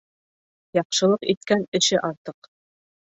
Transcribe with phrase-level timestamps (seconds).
[0.77, 2.51] Яҡшылыҡ иткән эше артыҡ.